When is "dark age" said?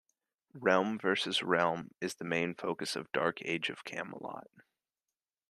3.11-3.69